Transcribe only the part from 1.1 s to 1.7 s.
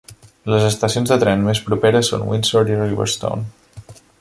de trens més